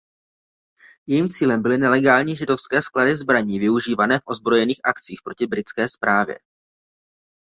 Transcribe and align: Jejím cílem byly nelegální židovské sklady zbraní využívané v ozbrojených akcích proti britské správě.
Jejím 1.07 1.29
cílem 1.29 1.61
byly 1.61 1.77
nelegální 1.77 2.35
židovské 2.35 2.81
sklady 2.81 3.15
zbraní 3.15 3.59
využívané 3.59 4.19
v 4.19 4.23
ozbrojených 4.25 4.81
akcích 4.83 5.21
proti 5.23 5.47
britské 5.47 5.89
správě. 5.89 6.39